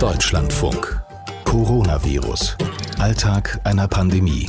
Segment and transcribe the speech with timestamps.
[0.00, 0.98] Deutschlandfunk.
[1.44, 2.56] Coronavirus.
[2.98, 4.48] Alltag einer Pandemie.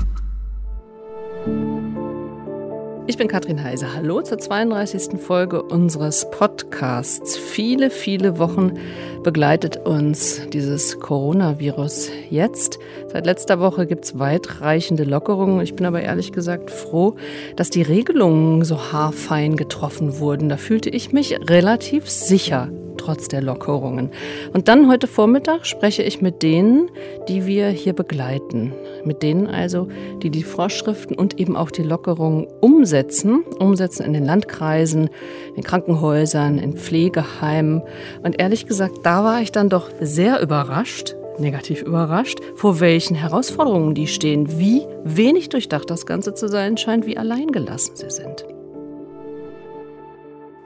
[3.05, 3.93] Ich bin Katrin Heise.
[3.93, 5.19] Hallo zur 32.
[5.19, 7.35] Folge unseres Podcasts.
[7.35, 8.75] Viele, viele Wochen
[9.23, 12.79] begleitet uns dieses Coronavirus jetzt.
[13.11, 15.59] Seit letzter Woche gibt es weitreichende Lockerungen.
[15.59, 17.17] Ich bin aber ehrlich gesagt froh,
[17.57, 20.47] dass die Regelungen so haarfein getroffen wurden.
[20.47, 22.69] Da fühlte ich mich relativ sicher
[23.01, 24.11] trotz der Lockerungen.
[24.53, 26.89] Und dann heute Vormittag spreche ich mit denen,
[27.27, 28.73] die wir hier begleiten.
[29.03, 29.87] Mit denen also,
[30.21, 33.43] die die Vorschriften und eben auch die Lockerungen umsetzen.
[33.59, 35.09] Umsetzen in den Landkreisen,
[35.55, 37.81] in Krankenhäusern, in Pflegeheimen.
[38.23, 43.95] Und ehrlich gesagt, da war ich dann doch sehr überrascht, negativ überrascht, vor welchen Herausforderungen
[43.95, 48.45] die stehen, wie wenig durchdacht das Ganze zu sein scheint, wie alleingelassen sie sind.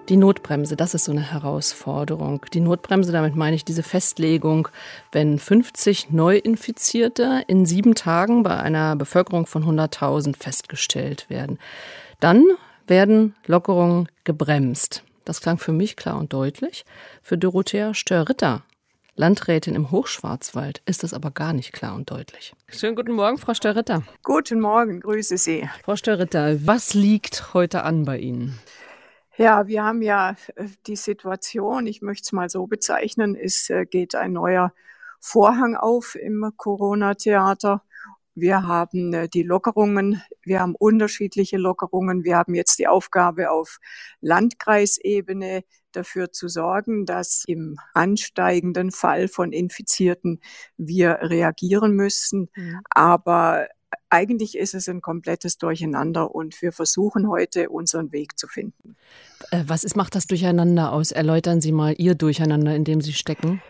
[0.08, 2.46] Die Notbremse, das ist so eine Herausforderung.
[2.54, 4.68] Die Notbremse, damit meine ich diese Festlegung,
[5.12, 11.58] wenn 50 Neuinfizierte in sieben Tagen bei einer Bevölkerung von 100.000 festgestellt werden,
[12.20, 12.46] dann
[12.86, 15.04] werden Lockerungen gebremst.
[15.24, 16.86] Das klang für mich klar und deutlich.
[17.24, 18.62] Für Dorothea Störritter,
[19.16, 22.54] Landrätin im Hochschwarzwald, ist das aber gar nicht klar und deutlich.
[22.68, 24.04] Schönen guten Morgen, Frau Störritter.
[24.22, 25.68] Guten Morgen, grüße Sie.
[25.84, 28.60] Frau Störritter, was liegt heute an bei Ihnen?
[29.38, 33.86] Ja, wir haben ja äh, die Situation, ich möchte es mal so bezeichnen, es äh,
[33.86, 34.72] geht ein neuer
[35.20, 37.82] Vorhang auf im Corona-Theater.
[38.34, 42.24] Wir haben äh, die Lockerungen, wir haben unterschiedliche Lockerungen.
[42.24, 43.80] Wir haben jetzt die Aufgabe auf
[44.22, 50.42] Landkreisebene dafür zu sorgen, dass im ansteigenden Fall von Infizierten
[50.78, 52.50] wir reagieren müssen.
[52.56, 52.82] Mhm.
[52.90, 53.68] Aber
[54.10, 58.96] eigentlich ist es ein komplettes Durcheinander und wir versuchen heute unseren Weg zu finden.
[59.52, 61.12] Äh, was ist, macht das Durcheinander aus?
[61.12, 63.62] Erläutern Sie mal Ihr Durcheinander, in dem Sie stecken.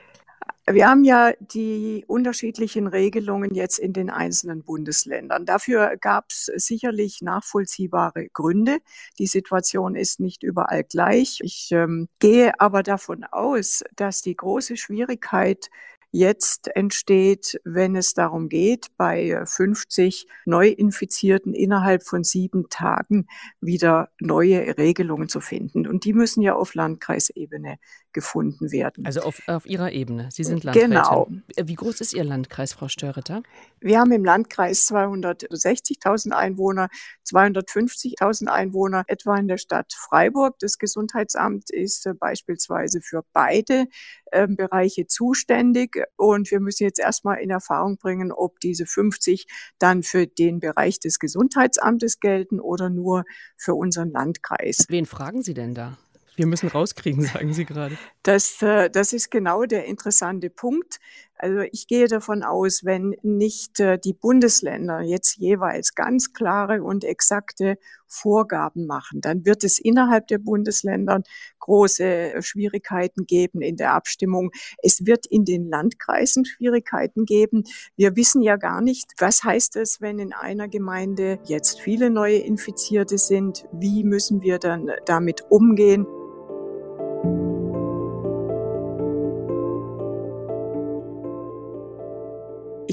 [0.68, 5.46] Wir haben ja die unterschiedlichen Regelungen jetzt in den einzelnen Bundesländern.
[5.46, 8.80] Dafür gab es sicherlich nachvollziehbare Gründe.
[9.20, 11.40] Die Situation ist nicht überall gleich.
[11.44, 15.70] Ich ähm, gehe aber davon aus, dass die große Schwierigkeit
[16.16, 23.28] jetzt entsteht, wenn es darum geht, bei 50 Neuinfizierten innerhalb von sieben Tagen
[23.60, 25.86] wieder neue Regelungen zu finden.
[25.86, 27.78] Und die müssen ja auf Landkreisebene
[28.16, 29.06] gefunden werden.
[29.06, 30.30] Also auf, auf Ihrer Ebene.
[30.32, 30.92] Sie sind Landrätin.
[30.92, 31.28] Genau.
[31.56, 33.44] Wie groß ist Ihr Landkreis, Frau Störritter?
[33.82, 36.88] Wir haben im Landkreis 260.000 Einwohner,
[37.28, 40.58] 250.000 Einwohner, etwa in der Stadt Freiburg.
[40.60, 43.86] Das Gesundheitsamt ist äh, beispielsweise für beide
[44.32, 46.02] äh, Bereiche zuständig.
[46.16, 49.46] Und wir müssen jetzt erstmal in Erfahrung bringen, ob diese 50
[49.78, 53.26] dann für den Bereich des Gesundheitsamtes gelten oder nur
[53.58, 54.86] für unseren Landkreis.
[54.88, 55.98] Wen fragen Sie denn da?
[56.36, 57.98] Wir müssen rauskriegen, sagen Sie gerade.
[58.24, 61.00] Das, äh, das ist genau der interessante Punkt.
[61.38, 67.04] Also ich gehe davon aus, wenn nicht äh, die Bundesländer jetzt jeweils ganz klare und
[67.04, 71.24] exakte Vorgaben machen, dann wird es innerhalb der Bundesländer
[71.60, 74.52] große Schwierigkeiten geben in der Abstimmung.
[74.82, 77.64] Es wird in den Landkreisen Schwierigkeiten geben.
[77.98, 82.38] Wir wissen ja gar nicht, was heißt es, wenn in einer Gemeinde jetzt viele neue
[82.38, 83.66] Infizierte sind.
[83.74, 86.06] Wie müssen wir dann damit umgehen?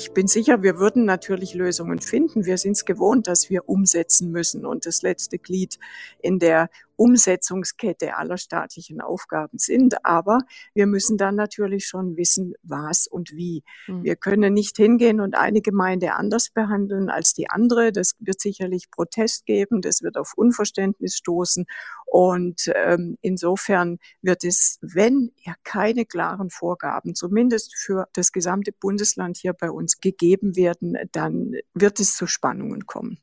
[0.03, 2.45] Ich bin sicher, wir würden natürlich Lösungen finden.
[2.45, 4.67] Wir sind es gewohnt, dass wir umsetzen müssen.
[4.67, 5.79] Und das letzte Glied
[6.21, 10.05] in der Umsetzungskette aller staatlichen Aufgaben sind.
[10.05, 10.41] Aber
[10.75, 13.63] wir müssen dann natürlich schon wissen, was und wie.
[13.87, 14.05] Mhm.
[14.05, 17.93] Wir können nicht hingehen und eine Gemeinde anders behandeln als die andere.
[17.93, 21.67] Das wird sicherlich Protest geben, das wird auf Unverständnis stoßen.
[22.07, 29.39] Und ähm, insofern wird es, wenn ja keine klaren Vorgaben, zumindest für das gesamte Bundesland
[29.39, 33.19] hier bei uns gegeben werden, dann wird es zu Spannungen kommen.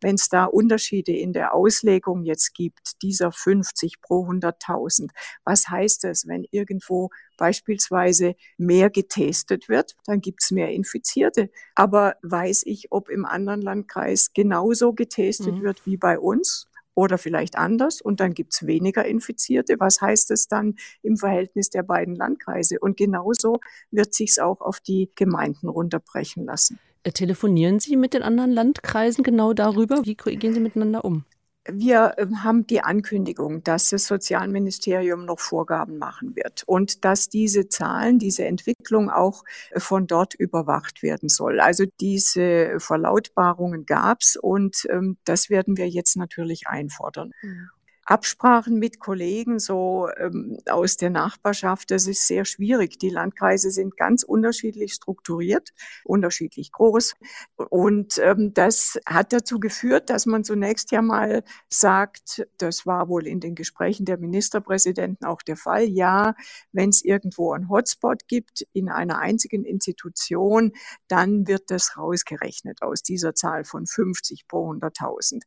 [0.00, 5.08] Wenn es da Unterschiede in der Auslegung jetzt gibt, die dieser 50 pro 100.000.
[5.44, 7.08] Was heißt das, wenn irgendwo
[7.38, 11.50] beispielsweise mehr getestet wird, dann gibt es mehr Infizierte.
[11.74, 15.62] Aber weiß ich, ob im anderen Landkreis genauso getestet mhm.
[15.62, 16.66] wird wie bei uns?
[16.94, 19.76] Oder vielleicht anders und dann gibt es weniger Infizierte.
[19.78, 22.80] Was heißt das dann im Verhältnis der beiden Landkreise?
[22.80, 23.60] Und genauso
[23.92, 26.80] wird sich es auch auf die Gemeinden runterbrechen lassen.
[27.04, 30.04] Äh, telefonieren Sie mit den anderen Landkreisen genau darüber?
[30.04, 31.24] Wie gehen Sie miteinander um?
[31.70, 37.68] Wir ähm, haben die Ankündigung, dass das Sozialministerium noch Vorgaben machen wird und dass diese
[37.68, 41.60] Zahlen, diese Entwicklung auch äh, von dort überwacht werden soll.
[41.60, 47.32] Also diese Verlautbarungen gab es und ähm, das werden wir jetzt natürlich einfordern.
[47.42, 47.70] Mhm.
[48.08, 52.98] Absprachen mit Kollegen so ähm, aus der Nachbarschaft, das ist sehr schwierig.
[52.98, 55.74] Die Landkreise sind ganz unterschiedlich strukturiert,
[56.04, 57.16] unterschiedlich groß.
[57.56, 63.26] Und ähm, das hat dazu geführt, dass man zunächst ja mal sagt, das war wohl
[63.26, 66.34] in den Gesprächen der Ministerpräsidenten auch der Fall, ja,
[66.72, 70.72] wenn es irgendwo einen Hotspot gibt in einer einzigen Institution,
[71.08, 75.42] dann wird das rausgerechnet aus dieser Zahl von 50 pro 100.000.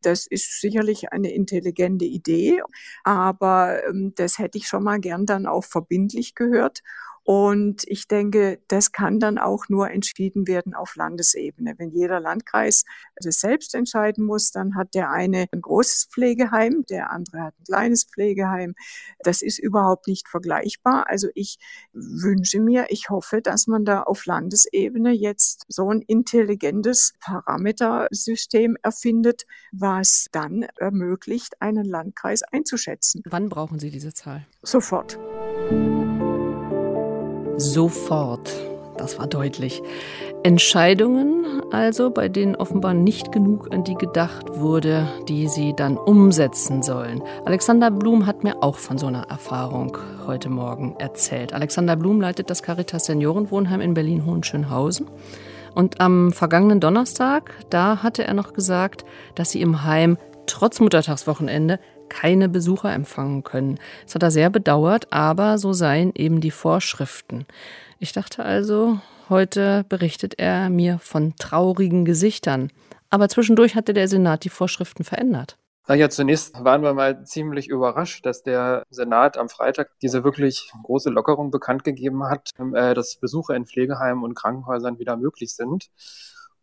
[0.00, 2.62] Das ist sicherlich eine intelligente Idee,
[3.04, 6.82] aber ähm, das hätte ich schon mal gern dann auch verbindlich gehört.
[7.26, 11.74] Und ich denke, das kann dann auch nur entschieden werden auf Landesebene.
[11.76, 12.84] Wenn jeder Landkreis
[13.16, 17.64] das selbst entscheiden muss, dann hat der eine ein großes Pflegeheim, der andere hat ein
[17.64, 18.76] kleines Pflegeheim.
[19.24, 21.06] Das ist überhaupt nicht vergleichbar.
[21.08, 21.58] Also ich
[21.92, 29.46] wünsche mir, ich hoffe, dass man da auf Landesebene jetzt so ein intelligentes Parametersystem erfindet,
[29.72, 33.22] was dann ermöglicht, einen Landkreis einzuschätzen.
[33.24, 34.46] Wann brauchen Sie diese Zahl?
[34.62, 35.18] Sofort.
[37.56, 38.52] Sofort.
[38.96, 39.82] Das war deutlich.
[40.42, 46.82] Entscheidungen also, bei denen offenbar nicht genug an die gedacht wurde, die sie dann umsetzen
[46.82, 47.22] sollen.
[47.44, 51.52] Alexander Blum hat mir auch von so einer Erfahrung heute Morgen erzählt.
[51.52, 55.08] Alexander Blum leitet das Caritas Seniorenwohnheim in Berlin-Hohenschönhausen.
[55.74, 59.04] Und am vergangenen Donnerstag, da hatte er noch gesagt,
[59.34, 60.16] dass sie im Heim
[60.46, 63.78] trotz Muttertagswochenende keine Besucher empfangen können.
[64.04, 67.46] Das hat er sehr bedauert, aber so seien eben die Vorschriften.
[67.98, 72.70] Ich dachte also, heute berichtet er mir von traurigen Gesichtern.
[73.10, 75.56] Aber zwischendurch hatte der Senat die Vorschriften verändert.
[75.88, 81.10] Naja, zunächst waren wir mal ziemlich überrascht, dass der Senat am Freitag diese wirklich große
[81.10, 85.88] Lockerung bekannt gegeben hat, äh, dass Besuche in Pflegeheimen und Krankenhäusern wieder möglich sind.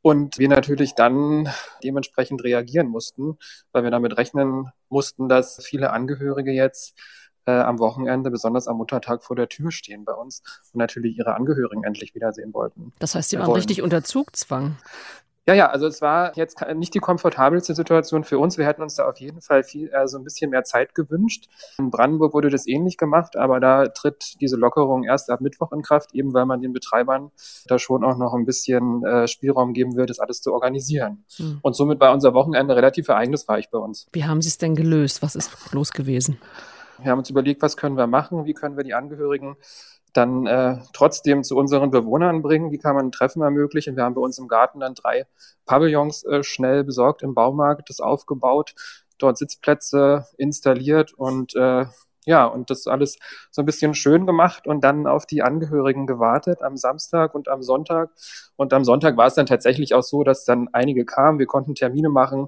[0.04, 1.50] Und wir natürlich dann
[1.82, 3.38] dementsprechend reagieren mussten,
[3.72, 6.94] weil wir damit rechnen mussten, dass viele Angehörige jetzt
[7.46, 11.36] äh, am Wochenende, besonders am Muttertag, vor der Tür stehen bei uns und natürlich ihre
[11.36, 12.92] Angehörigen endlich wiedersehen wollten.
[13.00, 14.76] Das heißt, sie waren richtig unter Zugzwang.
[15.46, 18.58] Ja, ja, also es war jetzt nicht die komfortabelste Situation für uns.
[18.58, 21.50] Wir hätten uns da auf jeden Fall viel, äh, so ein bisschen mehr Zeit gewünscht.
[21.78, 25.82] In Brandenburg wurde das ähnlich gemacht, aber da tritt diese Lockerung erst ab Mittwoch in
[25.82, 27.32] Kraft, eben weil man den Betreibern
[27.68, 31.26] da schon auch noch ein bisschen äh, Spielraum geben will, das alles zu organisieren.
[31.36, 31.60] Hm.
[31.62, 34.08] Und somit war unser Wochenende relativ ereignisreich bei uns.
[34.14, 35.22] Wie haben Sie es denn gelöst?
[35.22, 36.38] Was ist los gewesen?
[37.02, 39.58] Wir haben uns überlegt, was können wir machen, wie können wir die Angehörigen
[40.14, 43.96] dann äh, trotzdem zu unseren Bewohnern bringen, wie kann man ein Treffen ermöglichen.
[43.96, 45.26] Wir haben bei uns im Garten dann drei
[45.66, 48.76] Pavillons äh, schnell besorgt im Baumarkt, das aufgebaut,
[49.18, 51.86] dort Sitzplätze installiert und äh,
[52.26, 53.18] ja, und das alles
[53.52, 57.62] so ein bisschen schön gemacht und dann auf die Angehörigen gewartet am Samstag und am
[57.62, 58.12] Sonntag.
[58.56, 61.40] Und am Sonntag war es dann tatsächlich auch so, dass dann einige kamen.
[61.40, 62.48] Wir konnten Termine machen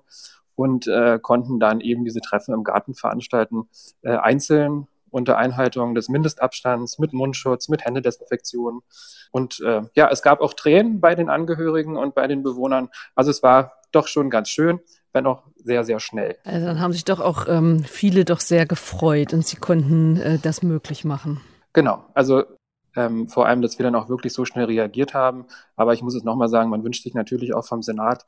[0.56, 3.68] und äh, konnten dann eben diese Treffen im Garten veranstalten,
[4.02, 8.82] äh, einzeln unter Einhaltung des Mindestabstands, mit Mundschutz, mit Händedesinfektion.
[9.32, 12.90] Und äh, ja, es gab auch Tränen bei den Angehörigen und bei den Bewohnern.
[13.16, 14.82] Also es war doch schon ganz schön,
[15.14, 16.38] wenn auch sehr, sehr schnell.
[16.44, 20.38] Also dann haben sich doch auch ähm, viele doch sehr gefreut und sie konnten äh,
[20.38, 21.40] das möglich machen.
[21.72, 22.44] Genau, also
[22.98, 25.46] ähm, vor allem, dass wir dann auch wirklich so schnell reagiert haben.
[25.78, 28.26] Aber ich muss es nochmal sagen, man wünscht sich natürlich auch vom Senat,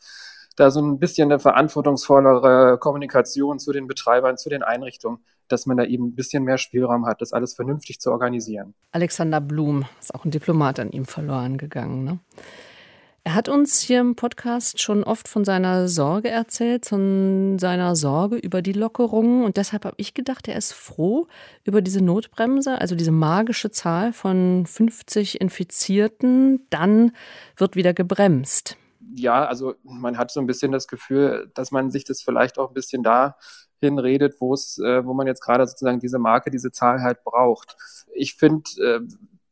[0.57, 5.77] da so ein bisschen eine verantwortungsvollere Kommunikation zu den Betreibern, zu den Einrichtungen, dass man
[5.77, 8.73] da eben ein bisschen mehr Spielraum hat, das alles vernünftig zu organisieren.
[8.91, 12.03] Alexander Blum ist auch ein Diplomat an ihm verloren gegangen.
[12.03, 12.19] Ne?
[13.23, 18.37] Er hat uns hier im Podcast schon oft von seiner Sorge erzählt, von seiner Sorge
[18.37, 19.43] über die Lockerungen.
[19.43, 21.27] Und deshalb habe ich gedacht, er ist froh
[21.65, 26.65] über diese Notbremse, also diese magische Zahl von 50 Infizierten.
[26.69, 27.11] Dann
[27.57, 28.77] wird wieder gebremst
[29.13, 32.69] ja, also man hat so ein bisschen das Gefühl, dass man sich das vielleicht auch
[32.69, 33.37] ein bisschen da
[33.79, 37.77] hinredet, wo es, äh, wo man jetzt gerade sozusagen diese Marke, diese Zahl halt braucht.
[38.13, 38.99] Ich finde äh,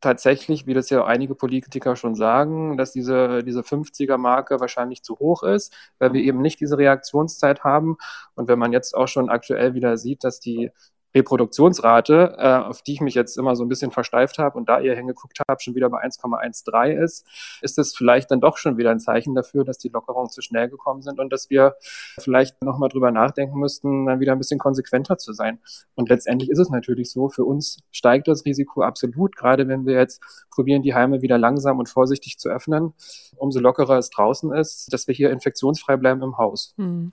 [0.00, 5.42] tatsächlich, wie das ja einige Politiker schon sagen, dass diese, diese 50er-Marke wahrscheinlich zu hoch
[5.42, 7.96] ist, weil wir eben nicht diese Reaktionszeit haben.
[8.34, 10.70] Und wenn man jetzt auch schon aktuell wieder sieht, dass die
[11.16, 14.80] Reproduktionsrate, äh, auf die ich mich jetzt immer so ein bisschen versteift habe und da
[14.80, 17.26] ihr hingeguckt habt, schon wieder bei 1,13 ist,
[17.62, 20.68] ist es vielleicht dann doch schon wieder ein Zeichen dafür, dass die Lockerungen zu schnell
[20.68, 21.76] gekommen sind und dass wir
[22.18, 25.58] vielleicht nochmal drüber nachdenken müssten, dann wieder ein bisschen konsequenter zu sein.
[25.94, 29.94] Und letztendlich ist es natürlich so, für uns steigt das Risiko absolut, gerade wenn wir
[29.94, 32.92] jetzt probieren, die Heime wieder langsam und vorsichtig zu öffnen,
[33.36, 36.74] umso lockerer es draußen ist, dass wir hier infektionsfrei bleiben im Haus.
[36.76, 37.12] Hm.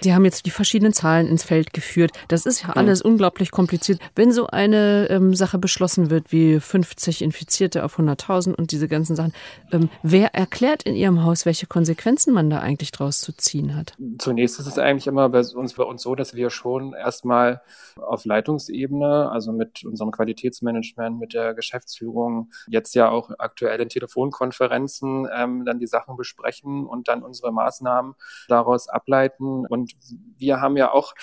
[0.00, 2.12] Sie haben jetzt die verschiedenen Zahlen ins Feld geführt.
[2.28, 3.12] Das ist ja alles mhm.
[3.12, 4.00] unglaublich kompliziert.
[4.14, 9.16] Wenn so eine ähm, Sache beschlossen wird wie 50 Infizierte auf 100.000 und diese ganzen
[9.16, 9.32] Sachen,
[9.72, 13.94] ähm, wer erklärt in Ihrem Haus, welche Konsequenzen man da eigentlich draus zu ziehen hat?
[14.18, 17.62] Zunächst ist es eigentlich immer bei uns, bei uns so, dass wir schon erstmal
[17.96, 25.28] auf Leitungsebene, also mit unserem Qualitätsmanagement, mit der Geschäftsführung, jetzt ja auch aktuell in Telefonkonferenzen
[25.34, 28.14] ähm, dann die Sachen besprechen und dann unsere Maßnahmen
[28.48, 29.66] daraus ableiten.
[29.66, 29.85] Und
[30.38, 31.14] wir haben ja auch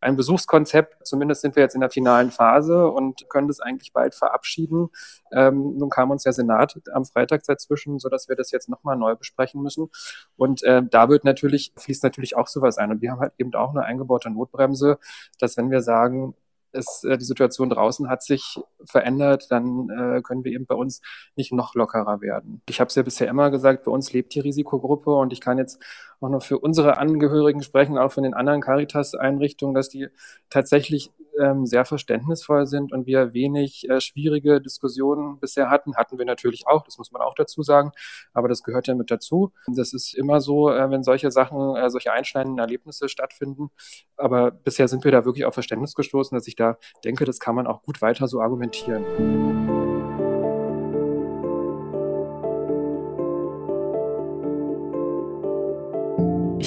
[0.00, 1.06] ein Besuchskonzept.
[1.06, 4.90] Zumindest sind wir jetzt in der finalen Phase und können das eigentlich bald verabschieden.
[5.32, 9.14] Ähm, nun kam uns der Senat am Freitag dazwischen, sodass wir das jetzt nochmal neu
[9.14, 9.90] besprechen müssen.
[10.36, 12.90] Und äh, da wird natürlich, fließt natürlich auch sowas ein.
[12.90, 14.98] Und wir haben halt eben auch eine eingebaute Notbremse,
[15.38, 16.34] dass wenn wir sagen,
[16.72, 21.00] es, äh, die Situation draußen hat sich verändert, dann äh, können wir eben bei uns
[21.36, 22.62] nicht noch lockerer werden.
[22.68, 25.58] Ich habe es ja bisher immer gesagt, bei uns lebt die Risikogruppe und ich kann
[25.58, 25.82] jetzt
[26.22, 30.08] auch noch für unsere Angehörigen sprechen, auch von den anderen Caritas-Einrichtungen, dass die
[30.50, 31.10] tatsächlich
[31.40, 35.96] ähm, sehr verständnisvoll sind und wir wenig äh, schwierige Diskussionen bisher hatten.
[35.96, 37.92] Hatten wir natürlich auch, das muss man auch dazu sagen,
[38.32, 39.52] aber das gehört ja mit dazu.
[39.66, 43.70] Das ist immer so, äh, wenn solche Sachen, äh, solche einschneidenden Erlebnisse stattfinden.
[44.16, 47.54] Aber bisher sind wir da wirklich auf Verständnis gestoßen, dass ich da denke, das kann
[47.54, 49.91] man auch gut weiter so argumentieren.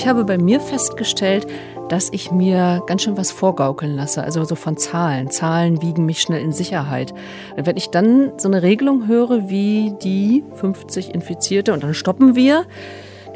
[0.05, 1.47] Ich habe bei mir festgestellt,
[1.89, 5.31] dass ich mir ganz schön was vorgaukeln lasse, also so von Zahlen.
[5.31, 7.11] Zahlen wiegen mich schnell in Sicherheit.
[7.57, 12.35] Und wenn ich dann so eine Regelung höre wie die 50 Infizierte und dann stoppen
[12.35, 12.67] wir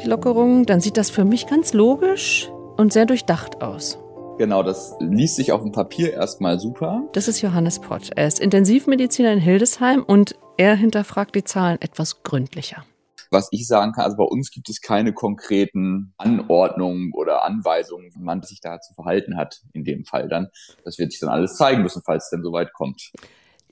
[0.00, 3.98] die Lockerung, dann sieht das für mich ganz logisch und sehr durchdacht aus.
[4.38, 7.02] Genau, das liest sich auf dem Papier erstmal super.
[7.14, 8.10] Das ist Johannes Pott.
[8.14, 12.84] Er ist Intensivmediziner in Hildesheim und er hinterfragt die Zahlen etwas gründlicher.
[13.30, 18.22] Was ich sagen kann, also bei uns gibt es keine konkreten Anordnungen oder Anweisungen, wie
[18.22, 20.48] man sich da zu verhalten hat in dem Fall dann.
[20.84, 23.12] Das wird sich dann alles zeigen müssen, falls es denn soweit kommt.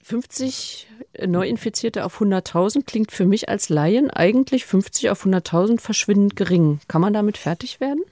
[0.02, 0.86] 50
[1.26, 6.80] Neuinfizierte auf 100.000 klingt für mich als Laien eigentlich 50 auf 100.000 verschwindend gering.
[6.88, 8.02] Kann man damit fertig werden?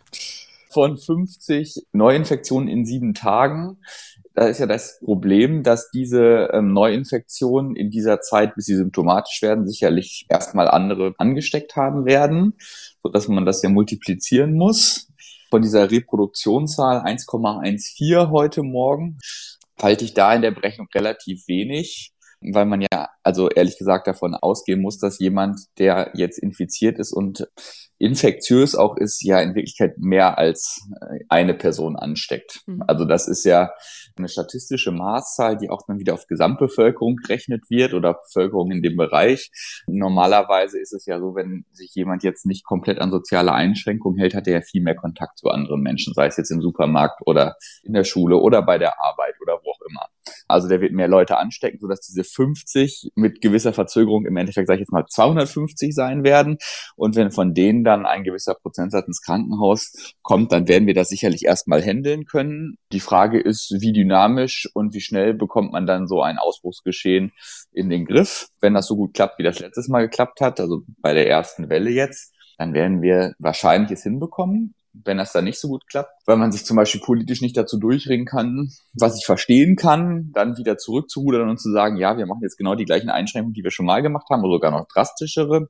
[0.68, 3.78] Von 50 Neuinfektionen in sieben Tagen
[4.36, 9.40] da ist ja das Problem, dass diese ähm, Neuinfektionen in dieser Zeit, bis sie symptomatisch
[9.40, 12.54] werden, sicherlich erstmal andere angesteckt haben werden,
[13.02, 15.08] so dass man das ja multiplizieren muss.
[15.50, 19.18] Von dieser Reproduktionszahl 1,14 heute Morgen
[19.80, 22.12] halte ich da in der Berechnung relativ wenig
[22.52, 27.12] weil man ja also ehrlich gesagt davon ausgehen muss, dass jemand, der jetzt infiziert ist
[27.12, 27.48] und
[27.98, 32.60] infektiös auch ist, ja in Wirklichkeit mehr als äh, eine Person ansteckt.
[32.66, 32.82] Mhm.
[32.86, 33.72] Also das ist ja
[34.16, 38.96] eine statistische Maßzahl, die auch dann wieder auf Gesamtbevölkerung gerechnet wird oder Bevölkerung in dem
[38.96, 39.50] Bereich.
[39.86, 44.34] Normalerweise ist es ja so, wenn sich jemand jetzt nicht komplett an soziale Einschränkungen hält,
[44.34, 47.56] hat er ja viel mehr Kontakt zu anderen Menschen, sei es jetzt im Supermarkt oder
[47.82, 50.06] in der Schule oder bei der Arbeit oder wo auch immer.
[50.48, 54.78] Also der wird mehr Leute anstecken, sodass diese 50 mit gewisser Verzögerung im Endeffekt, sage
[54.78, 56.58] ich jetzt mal, 250 sein werden.
[56.96, 61.08] Und wenn von denen dann ein gewisser Prozentsatz ins Krankenhaus kommt, dann werden wir das
[61.08, 62.76] sicherlich erstmal handeln können.
[62.92, 67.32] Die Frage ist, wie dynamisch und wie schnell bekommt man dann so ein Ausbruchsgeschehen
[67.72, 68.48] in den Griff.
[68.60, 71.68] Wenn das so gut klappt, wie das letztes Mal geklappt hat, also bei der ersten
[71.68, 76.10] Welle jetzt, dann werden wir wahrscheinlich es hinbekommen wenn das dann nicht so gut klappt,
[76.26, 80.56] weil man sich zum Beispiel politisch nicht dazu durchringen kann, was ich verstehen kann, dann
[80.56, 83.70] wieder zurückzurudern und zu sagen, ja, wir machen jetzt genau die gleichen Einschränkungen, die wir
[83.70, 85.68] schon mal gemacht haben, oder sogar noch drastischere,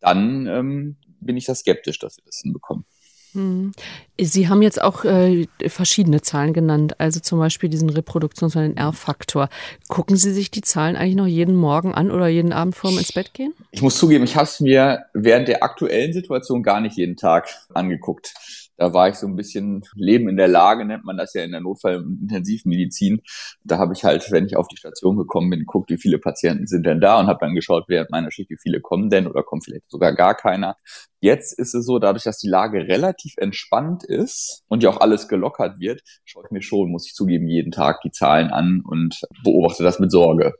[0.00, 2.84] dann ähm, bin ich da skeptisch, dass wir das hinbekommen.
[3.32, 3.72] Hm.
[4.20, 9.48] Sie haben jetzt auch äh, verschiedene Zahlen genannt, also zum Beispiel diesen Reproduktions- und R-Faktor.
[9.88, 12.98] Gucken Sie sich die Zahlen eigentlich noch jeden Morgen an oder jeden Abend vor dem
[12.98, 13.54] ins Bett gehen?
[13.70, 17.48] Ich muss zugeben, ich habe es mir während der aktuellen Situation gar nicht jeden Tag
[17.72, 18.34] angeguckt.
[18.76, 21.52] Da war ich so ein bisschen Leben in der Lage, nennt man das ja in
[21.52, 23.22] der Notfall- und Intensivmedizin.
[23.64, 26.66] Da habe ich halt, wenn ich auf die Station gekommen bin, geguckt, wie viele Patienten
[26.66, 29.42] sind denn da und habe dann geschaut, während meiner Schicht, wie viele kommen denn oder
[29.42, 30.76] kommt vielleicht sogar gar keiner.
[31.22, 35.28] Jetzt ist es so, dadurch, dass die Lage relativ entspannt ist und ja auch alles
[35.28, 39.20] gelockert wird, schaue ich mir schon, muss ich zugeben, jeden Tag die Zahlen an und
[39.44, 40.52] beobachte das mit Sorge.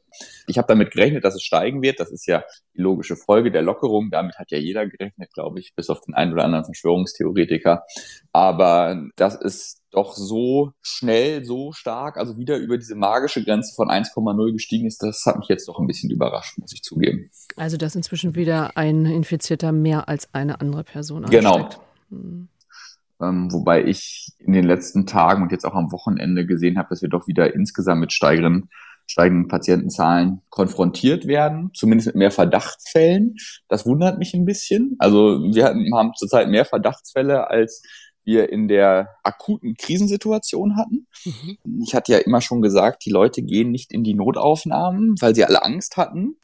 [0.47, 1.99] Ich habe damit gerechnet, dass es steigen wird.
[1.99, 2.45] Das ist ja
[2.77, 4.11] die logische Folge der Lockerung.
[4.13, 7.85] Damit hat ja jeder gerechnet, glaube ich, bis auf den einen oder anderen Verschwörungstheoretiker.
[8.33, 13.89] Aber das ist doch so schnell, so stark, also wieder über diese magische Grenze von
[13.89, 17.31] 1,0 gestiegen ist, das hat mich jetzt doch ein bisschen überrascht, muss ich zugeben.
[17.57, 21.45] Also, dass inzwischen wieder ein Infizierter mehr als eine andere Person ansteckt.
[21.45, 21.69] Genau.
[22.09, 22.49] Hm.
[23.21, 27.03] Ähm, wobei ich in den letzten Tagen und jetzt auch am Wochenende gesehen habe, dass
[27.03, 28.71] wir doch wieder insgesamt mit steigenden
[29.07, 33.37] steigenden Patientenzahlen konfrontiert werden, zumindest mit mehr Verdachtsfällen.
[33.69, 34.97] Das wundert mich ein bisschen.
[34.99, 37.83] Also wir haben zurzeit mehr Verdachtsfälle als
[38.25, 41.07] wir in der akuten Krisensituation hatten.
[41.25, 41.59] Mhm.
[41.85, 45.45] Ich hatte ja immer schon gesagt, die Leute gehen nicht in die Notaufnahmen, weil sie
[45.45, 46.37] alle Angst hatten.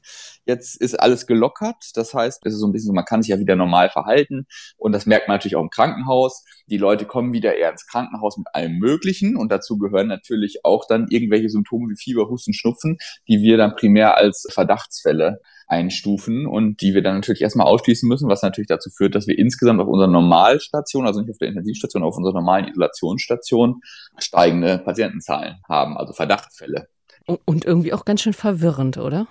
[0.49, 1.91] Jetzt ist alles gelockert.
[1.95, 4.47] Das heißt, es ist so ein bisschen so, man kann sich ja wieder normal verhalten.
[4.79, 6.43] Und das merkt man natürlich auch im Krankenhaus.
[6.69, 9.37] Die Leute kommen wieder eher ins Krankenhaus mit allem Möglichen.
[9.37, 12.97] Und dazu gehören natürlich auch dann irgendwelche Symptome wie Fieber, Husten, Schnupfen,
[13.29, 18.27] die wir dann primär als Verdachtsfälle einstufen und die wir dann natürlich erstmal ausschließen müssen,
[18.31, 22.03] was natürlich dazu führt, dass wir insgesamt auf unserer Normalstation, also nicht auf der Intensivstation,
[22.03, 23.83] auf unserer normalen Isolationsstation
[24.17, 26.89] steigende Patientenzahlen haben, also Verdachtsfälle.
[27.45, 29.27] Und irgendwie auch ganz schön verwirrend, oder?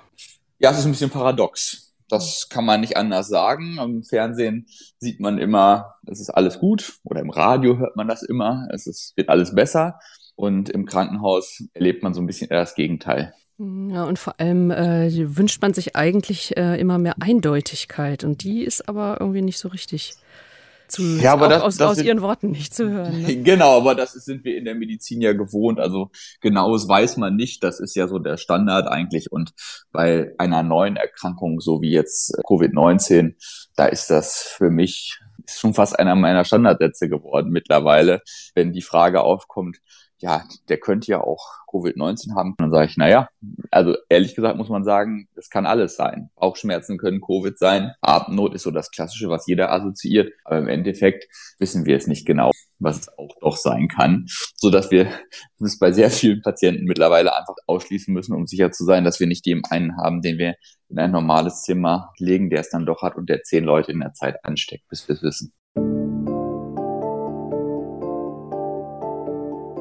[0.60, 1.94] Ja, es ist ein bisschen paradox.
[2.10, 3.78] Das kann man nicht anders sagen.
[3.80, 7.00] Im Fernsehen sieht man immer, es ist alles gut.
[7.04, 8.68] Oder im Radio hört man das immer.
[8.74, 10.00] Es ist, wird alles besser.
[10.36, 13.34] Und im Krankenhaus erlebt man so ein bisschen eher das Gegenteil.
[13.60, 18.24] Ja, und vor allem äh, wünscht man sich eigentlich äh, immer mehr Eindeutigkeit.
[18.24, 20.14] Und die ist aber irgendwie nicht so richtig
[20.88, 23.22] zu, ja, aber das, aus, das aus sind, ihren Worten nicht zu hören.
[23.22, 23.36] Ne?
[23.44, 25.80] Genau, aber das sind wir in der Medizin ja gewohnt.
[25.80, 26.10] Also
[26.42, 27.64] genaues weiß man nicht.
[27.64, 29.32] Das ist ja so der Standard eigentlich.
[29.32, 29.54] Und
[29.92, 33.36] bei einer neuen Erkrankung, so wie jetzt Covid-19,
[33.76, 38.22] da ist das für mich schon fast einer meiner Standardsätze geworden mittlerweile,
[38.56, 39.78] wenn die Frage aufkommt,
[40.20, 42.52] ja, der könnte ja auch Covid-19 haben.
[42.52, 43.30] Und dann sage ich, naja,
[43.72, 46.30] also ehrlich gesagt muss man sagen, es kann alles sein.
[46.36, 47.92] Bauchschmerzen können Covid sein.
[48.02, 50.34] Atemnot ist so das Klassische, was jeder assoziiert.
[50.44, 51.28] Aber im Endeffekt
[51.60, 54.26] wissen wir es nicht genau, was es auch doch sein kann.
[54.56, 55.08] So dass wir
[55.60, 59.28] es bei sehr vielen Patienten mittlerweile einfach ausschließen müssen, um sicher zu sein, dass wir
[59.28, 60.56] nicht den einen haben, den wir
[60.90, 64.00] in ein normales Zimmer legen, der es dann doch hat und der zehn Leute in
[64.00, 65.54] der Zeit ansteckt, bis wir es wissen.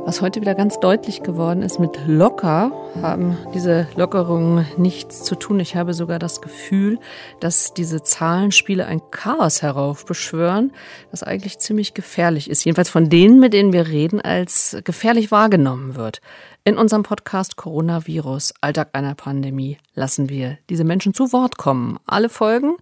[0.06, 2.70] Was heute wieder ganz deutlich geworden ist, mit locker
[3.02, 5.58] haben diese Lockerungen nichts zu tun.
[5.58, 7.00] Ich habe sogar das Gefühl,
[7.40, 10.72] dass diese Zahlenspiele ein Chaos heraufbeschwören,
[11.10, 12.64] das eigentlich ziemlich gefährlich ist.
[12.64, 16.20] Jedenfalls von denen, mit denen wir reden, als gefährlich wahrgenommen wird.
[16.64, 21.98] In unserem Podcast Coronavirus, Alltag einer Pandemie, lassen wir diese Menschen zu Wort kommen.
[22.06, 22.76] Alle Folgen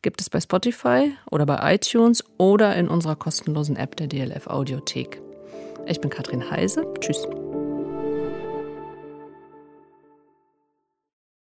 [0.00, 5.20] gibt es bei Spotify oder bei iTunes oder in unserer kostenlosen App der DLF Audiothek.
[5.88, 6.86] Ich bin Katrin Heise.
[7.00, 7.26] Tschüss.